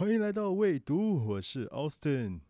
[0.00, 2.40] 欢迎来到未读，我是 Austin。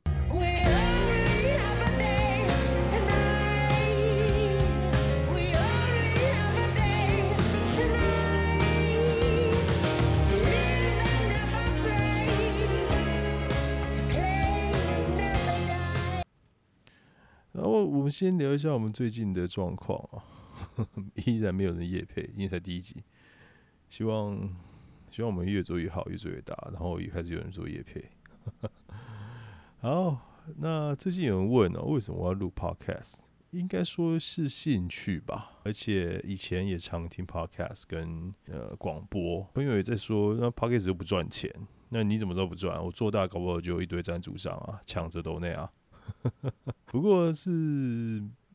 [17.51, 20.23] 然后我们先聊一下我们最近的状况啊，
[21.27, 23.03] 依然没有人夜配，因为才第一集。
[23.89, 24.39] 希望
[25.11, 28.05] 希望我们越做越好，越做越大，然后也开始有人做夜配。
[29.81, 33.19] 好，那最近有人问哦，为什么我要录 Podcast？
[33.51, 41.53] 应该说是兴趣吧，而且以前也常听 Podcast 跟呃广播，朋友也在说，那 Podcast 又不赚钱，
[41.89, 42.83] 那你怎么都不赚？
[42.85, 45.69] 我做大搞不好就一堆赞助商啊，抢着都那样。
[46.87, 47.51] 不过是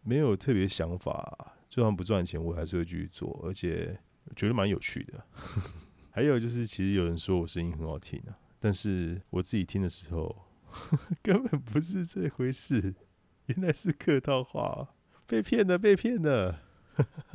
[0.03, 3.99] 没有特别想法，就算不赚钱，我还是会继续做，而且
[4.35, 5.26] 觉得蛮有趣的。
[6.15, 10.33] 还有就是，其实有人说我声音很好听啊，但是我自己听的时候
[11.21, 12.95] 根本不是这回事，
[13.48, 14.95] 原来是客套话，
[15.27, 16.59] 被骗的，被骗的。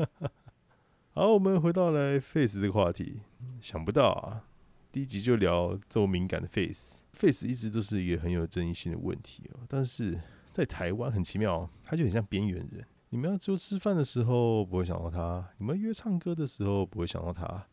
[1.12, 3.20] 好，我们回到来 face 这个话题，
[3.60, 4.48] 想不到啊，
[4.90, 7.00] 第一集就聊这么敏感的 face。
[7.12, 10.18] face 一直都是一个很有争议性的问题哦，但是
[10.50, 12.82] 在台湾很奇妙哦，它就很像边缘人。
[13.10, 17.66] 你们要就吃饭的时候不会想到他，你们约唱歌的时候不会想到他，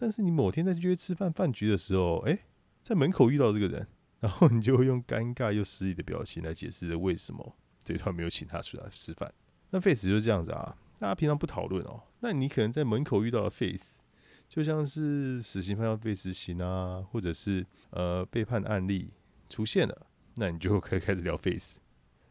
[0.00, 2.38] 但是你某天在约吃饭饭局的时候，哎、
[2.82, 3.86] 在门口遇到这个人，
[4.20, 9.30] 然后你就会用尴尬又失礼的表情来解释为什么这一段没有请他出来吃饭。
[9.68, 14.02] 那 face 就是这样子啊，大家平常不讨论哦，那你可能在门口遇到了 face，
[14.48, 19.12] 就像是死刑犯要被执行啊，或者是呃背叛案例
[19.50, 21.78] 出现了，那你就可以开始聊 face。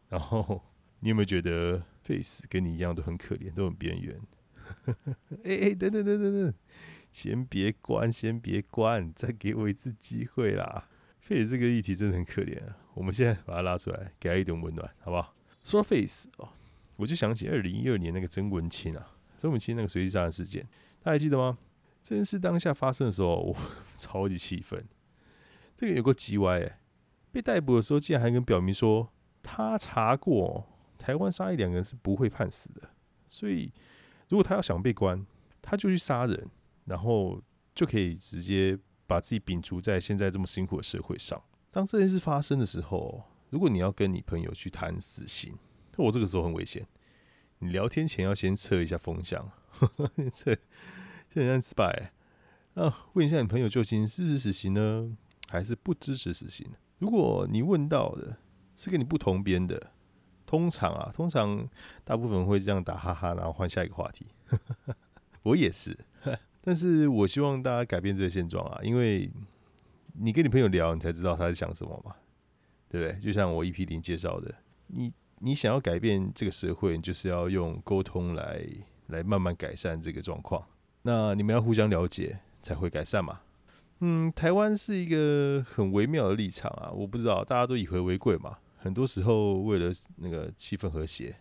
[0.08, 0.60] 然后
[0.98, 4.20] 你有没有觉得 face 跟你一样都很可怜，都很边缘？
[5.44, 6.54] 哎哎、等等等等等，
[7.12, 10.88] 先别关，先别关，再给我一次机会啦。
[11.20, 15.34] face 这个议题真的很可怜啊，我们现在把它拉出来，给他一点温暖，好不好？
[15.62, 16.48] 说到 face 哦，
[16.96, 20.62] 我就想起二零一二年那个曾文清啊，曾文清那个随机杀人事件，
[21.02, 21.58] 大家还记得吗？
[22.02, 23.56] 这件事当下发生的时候，我
[23.94, 24.82] 超级气愤。
[25.76, 26.80] 这个有个叽歪哎，
[27.30, 29.12] 被逮捕的时候竟然还跟表明说
[29.42, 30.66] 他查过
[30.98, 32.90] 台湾杀一两个人是不会判死的，
[33.28, 33.72] 所以
[34.30, 35.26] 如果他要想被关，
[35.60, 36.48] 他就去杀人，
[36.86, 37.42] 然后
[37.74, 41.38] 就可以直接把自己摒除在现在这么辛苦的社会上。
[41.70, 45.58] 当这件事发生的时候，如果你要跟你朋友去谈死刑，
[45.96, 46.86] 那我这个时候很危险。
[47.58, 49.50] 你聊天前要先测一下风向，
[50.32, 50.54] 测
[51.28, 52.08] 就很像 spy
[52.74, 55.16] 啊，问一下你朋友究竟支持死刑呢，
[55.48, 56.66] 还是不支持死刑？
[56.98, 58.38] 如果你问到的
[58.76, 59.92] 是跟你不同边的，
[60.50, 61.64] 通常啊，通常
[62.02, 64.26] 大部分会这样打哈哈，然后换下一个话题。
[65.44, 65.96] 我也是，
[66.60, 69.30] 但是我希望大家改变这个现状啊，因为
[70.14, 72.16] 你跟你朋友聊，你才知道他在想什么嘛，
[72.88, 73.20] 对不对？
[73.20, 74.52] 就像我 EP 零介绍的，
[74.88, 78.66] 你你想要改变这个社会，你就是要用沟通来
[79.06, 80.66] 来慢慢改善这个状况。
[81.02, 83.42] 那你们要互相了解，才会改善嘛。
[84.00, 88.58] 嗯，台湾是一个很微妙的立场啊，我不知道大家都以和为贵嘛。
[88.82, 91.36] 很多时候为了那个气氛和谐，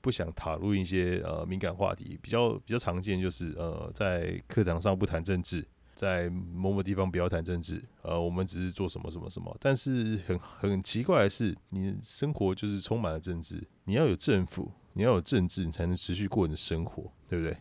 [0.00, 9.56] 不想讨论一些呃敏感话题，比较比较常见就是呃在课堂上不谈政治，在某某地方不要谈政治，呃我们只是做什么什么什么。
[9.60, 17.56] 但是很很奇怪的是，你生活就是充满了政治，你要有政府，你要有政治，你才能持续过你的生活，对不对？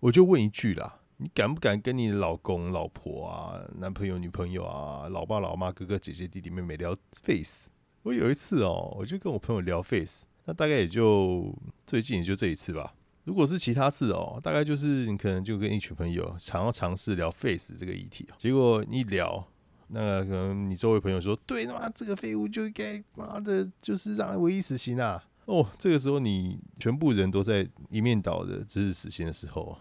[0.00, 7.68] 我就问一句啦，你敢不敢跟你老公、老婆啊、男朋友、女朋友啊、老爸、老妈、哥哥、姐姐、弟弟、妹妹聊 face？
[8.04, 11.54] 我有一次哦，我就跟我朋友聊 face，那大概也就
[11.86, 12.94] 最近也就这一次吧。
[13.24, 19.42] 如果是其他次哦，大概就是你可能就跟一群朋友想要尝试聊 face 这个议题，结果一聊，
[19.88, 25.24] 那可能你周围朋友说，对，他妈这个废物就应该妈的，就是让他唯一死刑啊！
[25.46, 29.78] 哦，这个时候你全部人都在一面倒的支持死刑的时候，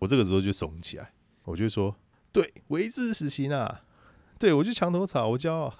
[0.00, 1.14] 我这个时候就怂起来，
[1.44, 1.96] 我就说，
[2.30, 3.84] 对，唯一支持死刑啊！
[4.42, 5.72] 对我就墙头草，我骄傲。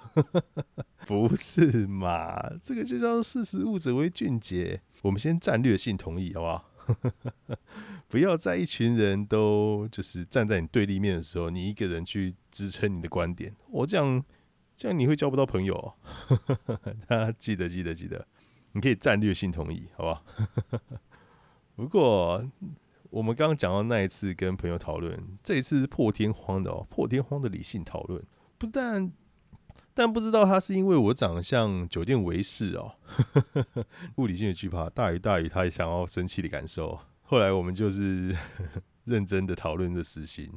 [1.05, 2.49] 不是嘛？
[2.63, 4.81] 这个就叫做识时务者为俊杰。
[5.01, 7.57] 我们先战略性同意，好不好？
[8.07, 13.53] 不要在一群人都就是站在你对立面的时候，你一个人去支撑你的观点。
[13.69, 14.23] 我这样，
[14.77, 15.93] 这样你会交不到朋友、哦。
[17.05, 18.25] 大家记得，记得，记得，
[18.71, 20.23] 你可以战略性同意，好不好？
[21.75, 22.41] 不过
[23.09, 28.23] 我们刚刚讲到那一次跟朋友讨论，这一次是破天荒的哦，破天荒的理性讨论。
[28.63, 29.11] 不但
[29.93, 32.95] 但不知道他是因为我长得像酒店维士哦，
[34.15, 36.97] 物理性的惧怕大于大于他想要生气的感受。
[37.23, 38.33] 后来我们就是
[39.03, 40.49] 认真的讨论这死刑，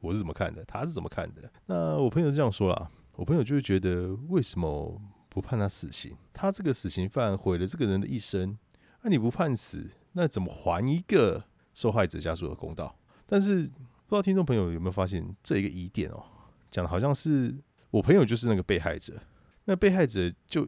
[0.00, 1.48] 我是怎么看的，他是怎么看的。
[1.66, 6.16] 那我朋友这样说啦，我朋友就会觉得，为什么不判他死刑？
[6.32, 8.58] 他这个死刑犯毁了这个人的一生，
[9.02, 12.98] 那、你不判死，那怎么还一个受害者家属的公道？
[13.24, 16.24] 但是不知道听众朋友有没有发现这一个疑点哦，
[16.72, 17.54] 讲的好像是
[17.90, 19.22] 我朋友就是那个被害者，
[19.66, 20.66] 那被害者就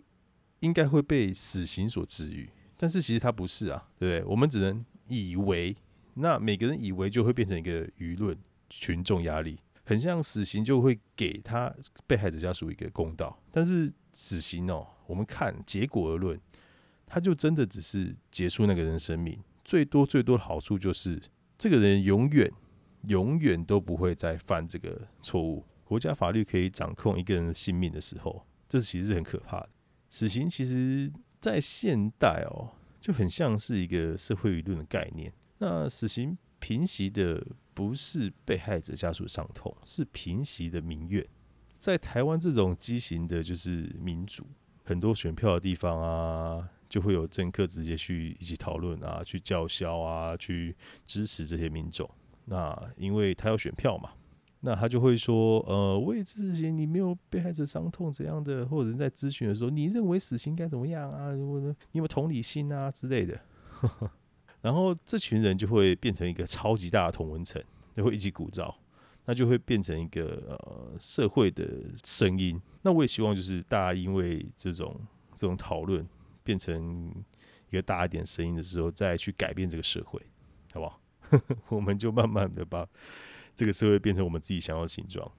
[0.60, 4.30] 应该会被死刑所治愈，但是其实他不是啊，对不对？
[4.30, 5.74] 我们只能以为，
[6.12, 11.74] 那每个人以为就会变成一个舆论群众压力，很像死刑就会给他
[12.06, 16.38] 被害者家属一个公道，但是死刑哦，我们看结果而论，
[17.06, 21.18] 他就真的只是结束那个人生命，最多最多的好处就是
[21.56, 22.52] 这个人永远
[23.06, 25.64] 永远都不会再犯这个错误。
[25.84, 29.68] 国家法律可以掌控一个人的性命的时候，这其实是很可怕的。
[30.10, 32.70] 死刑其实在现代哦，
[33.00, 35.32] 就很像是一个社会舆论的概念。
[35.58, 37.44] 那死刑平息的
[37.74, 41.24] 不是被害者家属的伤痛，是平息的民怨。
[41.78, 44.46] 在台湾这种畸形的，就是民主，
[44.84, 52.08] 很多选票的地方啊，就会有政客直接去一起讨论啊，去叫嚣啊，去支持这些民众。
[52.46, 54.12] 那因为他要选票嘛，
[54.66, 61.28] 那他就会说，呃，我也支持死刑，你没有被害者伤痛怎样的，或者是在咨询的时候，你认为死刑该怎么样啊？
[61.28, 63.38] 或者你有没有同理心啊之类的。
[64.62, 67.62] 然后这群人就会变成一个超级大的同文层，
[67.92, 68.74] 就会一起鼓噪，
[69.26, 71.66] 那就会变成一个呃社会的
[72.02, 72.58] 声音。
[72.80, 74.98] 那我也希望就是大家因为这种
[75.34, 76.08] 这种讨论
[76.42, 77.14] 变成
[77.68, 80.18] 一个大一点声音的时候，再去改变这个社会，
[80.72, 81.00] 好不好？
[81.68, 82.88] 我们就慢慢的把
[83.54, 85.30] 这个社会变成我们自己想要的形状。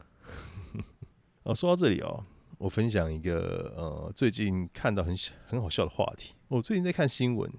[1.43, 2.23] 哦，说到这里哦，
[2.57, 5.15] 我分享一个呃最近看到很
[5.45, 6.33] 很好笑的话题。
[6.47, 7.51] 我最近在看新闻，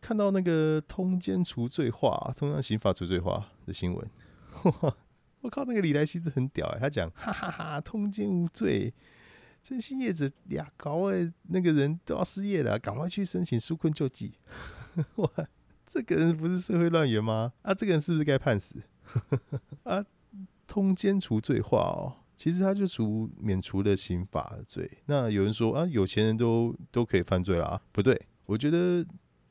[0.00, 4.10] 看到那个通奸除罪化、通常刑法除罪化的新闻。
[5.42, 6.78] 我靠，那个李来希真的很屌哎！
[6.78, 8.92] 他讲哈哈哈，通奸无罪，
[9.62, 14.34] 真心叶子俩搞哎，那个人都要失业了，赶快去申请纾困救济。
[15.16, 15.30] 哇，
[15.86, 17.52] 这个人不是社会乱源吗？
[17.62, 18.82] 啊，这个人是不是该判死？
[19.84, 20.04] 啊，
[20.66, 24.90] 通奸除罪化哦，其实他就除免除了刑法罪。
[25.06, 29.04] 那有人说啊，有钱人都都可以犯罪啦，不对，我觉得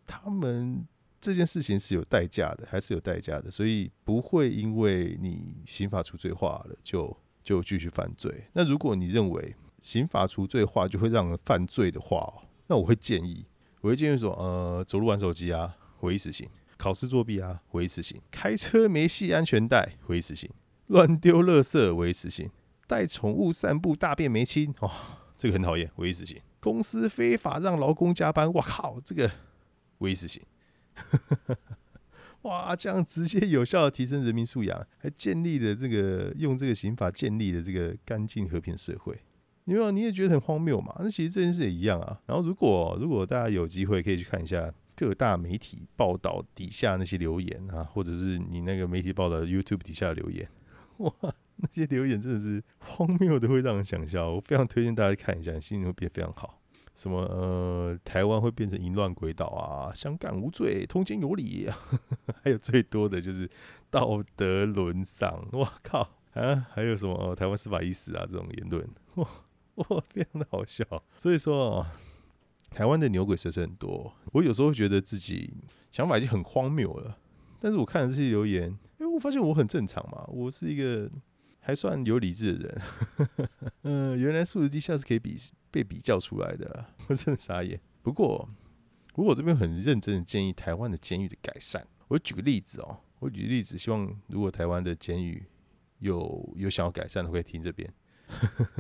[0.06, 0.86] 他们
[1.22, 8.46] 这件事情是有代价的，还是有代价的，所以不会因为你刑法除罪化了就就继续犯罪。
[8.54, 13.46] 那如果你认为刑法除罪化就会让人犯罪的话哦，那我会建议，
[13.82, 16.48] 我会建议说，呃，走路玩手机啊，唯一死刑；
[16.80, 20.50] 考试作弊啊，唯一死刑；开车没系安全带，唯一死刑；
[20.88, 22.48] 乱丢垃圾，唯一死刑；
[22.88, 24.90] 带宠物散步大便没清，哦，
[25.38, 29.30] 这个很讨厌，唯一死刑；公司非法让劳工加班，哇靠，这个
[29.98, 30.42] 唯一死刑。
[32.44, 39.20] 哇，这样直接有效的提升人民素养，还建立了这个用这个刑法建立的这个干净和平社会。
[39.66, 40.96] 你有你也觉得很荒谬嘛？
[41.00, 42.22] 那其实这件事也一样啊。
[42.26, 50.46] 然后如果如果大家有机会可以去看一下各大媒体报道底下那些留言啊，或者是你那个媒体报道 YouTube 底下的留言，
[50.98, 51.14] 哇，
[51.56, 54.30] 那些留言真的是荒谬的，会让人想笑。
[54.30, 56.60] 我非常推荐大家看一下，心情会变非常好。
[56.96, 61.80] 什么呃，台湾会变成淫乱鬼岛啊，香港无罪，通奸有理、啊，
[62.44, 63.50] 还有最多的就是
[63.90, 66.02] 道德沦丧，我靠
[66.34, 66.68] 啊！
[66.74, 68.86] 还有什么、台湾司法已死啊这种言论，
[69.16, 69.26] 哇
[69.76, 70.84] 哇，非常的好笑。
[71.18, 71.88] 所以说哦，
[72.70, 75.54] 台湾的牛鬼蛇神很多，我有时候会觉得自己
[75.92, 77.18] 想法已经很荒谬了，
[77.60, 81.10] 但是我看了这些留言，因为我发现我很正常嘛，我是一个
[81.60, 82.82] 还算有理智的人。
[83.84, 85.38] 嗯、 原来素质低下是可以比
[85.72, 87.80] 被比较出来的，我真的傻眼。
[88.02, 88.48] 不过，
[89.16, 91.86] 如果这边很认真的建议台湾的监狱的改善。
[92.08, 95.46] 我举个例子哦，我举例子，希望如果台湾的监狱
[96.00, 97.88] 有有想要改善的，可以听这边。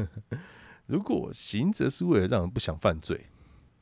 [0.88, 3.28] 如果刑责是为了让人不想犯罪，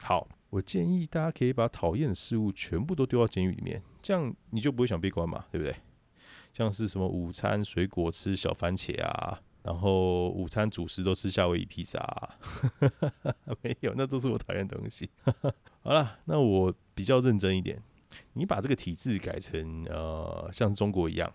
[0.01, 5.75] 好，我建议大家可以把讨厌的事物全部都丢到监狱里面，这样你就不会想被关嘛，对不对？
[6.53, 12.39] 像是什么午餐水果吃小番茄啊，然后午餐主食都吃夏威夷披萨、啊，
[13.61, 15.09] 没有，那都是我讨厌的东西。
[15.83, 17.81] 好了，那我比较认真一点，
[18.33, 21.31] 你把这个体制改成呃像中国一样，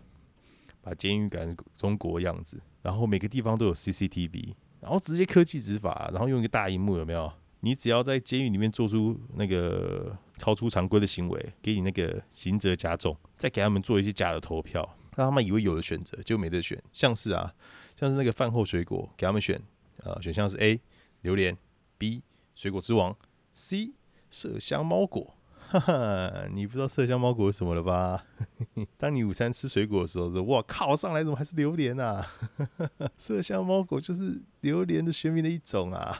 [0.80, 7.32] 把监狱改成中国样子，然后每个地方都有 CCTV，然后直接科技执法，然后用一个大荧幕，有没有？
[7.64, 16.82] 你只要在监狱里面做出那个超出常规的行为，给你那个刑责加重，再给他们做一些假的投票，让他们以为有的选择，就没得选。
[16.92, 17.54] 像是啊，
[17.96, 19.62] 像是那个饭后水果，给他们选，
[19.98, 20.80] 呃，选项是 A
[21.20, 21.56] 榴莲
[21.98, 22.22] ，B
[22.56, 23.16] 水果之王
[23.52, 23.92] ，C
[24.28, 25.32] 麝香猫果，
[25.68, 28.24] 哈哈，你不知道麝香猫果是什么了吧？
[28.98, 32.26] 当你午餐吃水果的时候，说哇靠，上来怎么还是榴莲啊？
[33.16, 36.18] 麝香猫果就是榴莲的学名的一种啊。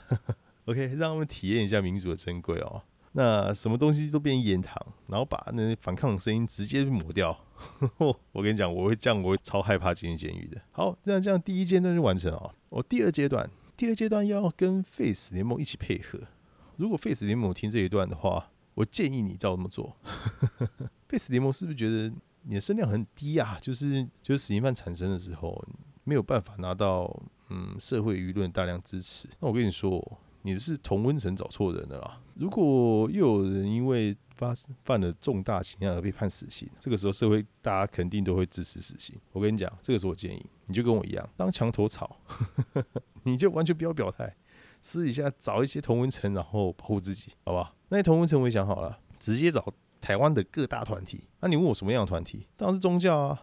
[0.67, 2.83] OK，让他们体验一下民主的珍贵哦。
[3.15, 4.75] 那什么东西都变盐糖，
[5.09, 7.37] 然后把那些反抗的声音直接抹掉。
[8.33, 10.61] 我跟你讲，我会这样，我会超害怕进入监狱的。
[10.71, 12.55] 好，那这样第一阶段就完成哦。
[12.71, 16.19] 我第二阶段，第二阶段要跟 Face 联盟一起配合。
[16.77, 19.97] 如果 Face 联盟听这一段的话，我建议你照这么做。
[21.09, 22.11] Face 联盟是不是觉得
[22.45, 23.59] 你的声量很低啊？
[23.61, 25.63] 就是就是死刑犯产生的时候，
[26.05, 29.29] 没有办法拿到嗯社会舆论大量支持。
[29.39, 32.21] 那我跟你说，你是同温层找错人了啦。
[32.35, 39.15] 如果又有人因为发犯了重大刑案而被判死刑，这个时候社会大家肯定都会支持死刑。
[39.33, 42.17] 我跟你讲，这个是我建议，你就跟我一样，当墙头草，
[43.23, 44.35] 你就完全不要表态，
[44.81, 47.75] 私底下找一些同温层，然后保护自己，好不好？
[47.89, 49.65] 那些同温层我也想好了，直接找
[50.01, 51.29] 台湾的各大团体。
[51.41, 52.47] 那你问我什么样的团体？
[52.57, 53.43] 当然是宗教啊。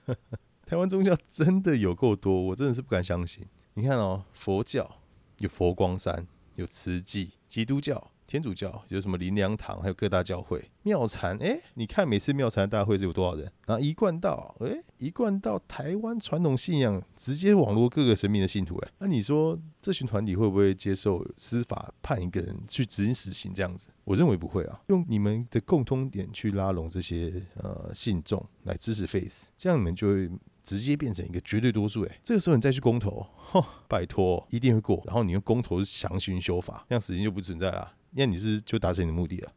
[0.66, 3.46] 台湾宗教真的有够多，我真的是不敢相信。
[3.74, 4.98] 你看哦，佛教
[5.38, 10.70] 有佛光山，有慈济；基督教、天主教有什么林良堂，还有各大教会。
[10.82, 13.50] 妙禅，哎、你看每次妙禅大会是有多少人？
[13.66, 23.88] 然后一贯道，哎、一贯道台湾传统信仰直接网络各个神明的信徒、哎，那你说这群团体会不会接受司法判一个人去执行死刑这样子？
[24.04, 30.30] 我认为不会啊，用你们的共通点去拉拢这些呃信众来支持 Face，这样你们就会
[30.66, 32.02] 直接变成一个绝对多数。
[32.02, 35.00] 哎，这个时候你再去公投， 吼，拜托，一定会过。
[35.06, 37.92] 然后你用公投强行修法，这样死刑就不存在了。
[38.18, 39.52] 那你是不是就达成你的目的了？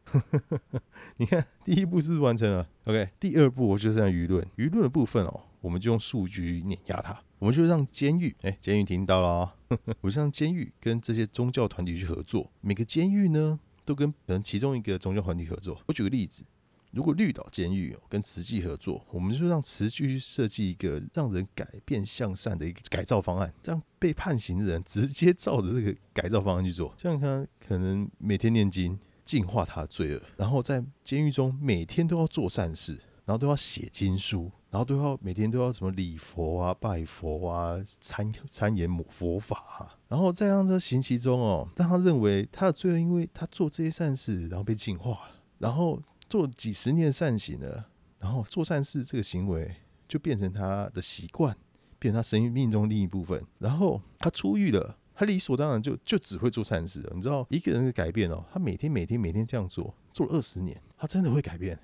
[1.18, 7.20] 你看，第一步是不是完成了？OK，第二步我就是让舆论，舆论的部分哦，我们就用数据碾压它。
[7.38, 9.52] 我们就让监狱，哎、监狱听到了、哦，
[10.02, 12.52] 我就让监狱跟这些宗教团体去合作。
[12.60, 15.80] 每个监狱呢，都跟可能其中一个宗教团体合作。
[15.86, 16.44] 我举个例子，
[16.92, 26.92] 如果绿岛监狱跟慈济合作，我们就让慈济设计一个让人改变向善的一个改造方案，让被判刑的人直接照着这个改造方案去做。
[26.98, 32.94] 像他可能每天念经，净化他的罪恶，然后在监狱中每天都要做善事，
[33.24, 47.88] 然后都要写经书，然后都要每天都要什么礼佛啊、拜佛啊、参参研佛佛法、然后再让他刑期中哦，让他认为他的罪恶，因为他做这些善事，然后被净化了，然后做几十年善行了，
[48.20, 49.74] 然后做善事这个行为
[50.08, 51.54] 就变成他的习惯，
[51.98, 54.96] 变成他生命中另一部分，然后他出狱了。
[55.12, 57.12] 他理所当然就就只会做善事了。
[57.14, 61.78] 你知道一个人的改变哦，他每天每天每天这样做，做了二十年，他真的会改变。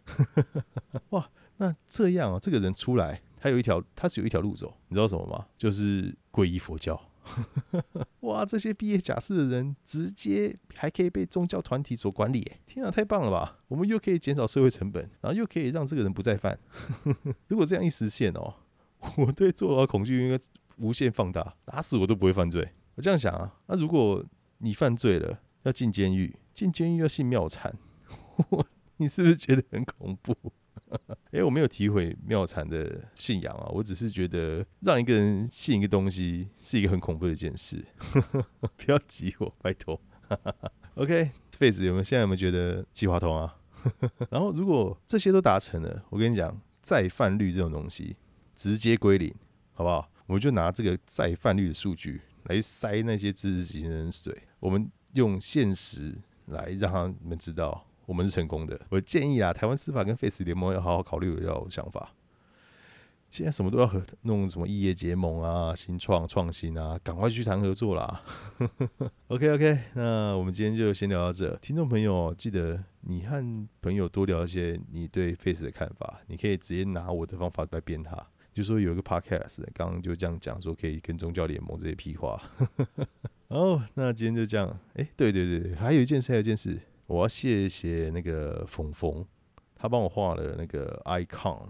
[1.10, 5.44] 哇，那这样啊，这个人出来，他有一条，他是有一条路走，你知道什么吗？
[5.58, 6.98] 就是皈依佛教。
[8.20, 13.58] 哇，这些毕业假释的人，直接还可以被宗教团体所管理，天啊，太棒了吧！
[13.68, 16.58] 我们又可以减少社会成本，然后又可以让这个人不再犯。
[17.48, 18.54] 如果这样一实现哦，
[19.16, 20.42] 我对坐牢恐惧应该
[20.78, 22.68] 无限放大，打死我都不会犯罪。
[22.94, 24.24] 我这样想啊，那如果
[24.58, 27.76] 你犯罪了，要进监狱，进监狱要信妙产，
[28.98, 30.34] 你是不是觉得很恐怖？
[31.32, 37.84] 哎、我没有诋毁妙禅的信仰啊，我只是觉得让一个人信一个东西是一个很恐怖的一件事。
[38.76, 40.00] 不要急我，拜托。
[40.94, 43.56] OK，Face、有没有现在有没有觉得计划通啊？
[44.30, 48.16] 然后如果这些都达成了，我跟你讲，再犯率这种东西
[48.54, 49.32] 直接归零，
[49.72, 50.10] 好不好？
[50.26, 56.16] 我们就拿这个再犯率的数据来塞那些知识型的人水，我们用现实
[56.46, 58.80] 来让他们知道我们是成功的。
[58.88, 62.12] 我建议啊，台湾司法跟 Face 联盟要好好考虑我要想法。
[63.28, 68.22] 现在什么都要和弄什么异业结盟啊、新创创新啊，赶快去谈合作啦。
[69.28, 71.54] OK OK，那我们今天就先聊到这。
[71.56, 78.16] 听众朋友，记得你和朋友多聊一些你对 Face 的看法，你可以直接拿我的方法来编他。
[78.54, 82.40] 就说有一个 podcast，刚刚就这样讲，说可以跟宗教联盟这些屁话。
[83.48, 84.78] 哦，那今天就这样。
[84.94, 89.24] 哎、对对对，还有一件事，还有一件事，我要谢谢那个冯冯，
[89.76, 91.60] 他帮我画了那个 icon，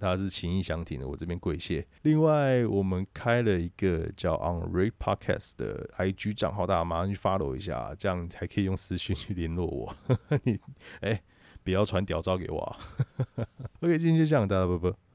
[0.00, 1.86] 他是情意相挺的，我这边跪谢。
[2.02, 9.94] 另外，我们开了一个叫 On r a t Podcast 的 IG 账号，大家马上去 follow 一下，这样才可以用私讯去联络我。
[10.44, 10.58] 你
[11.00, 11.22] 哎、
[11.62, 12.76] 不要传屌照给我、啊。
[13.80, 15.09] OK，今天就这样，大家拜拜。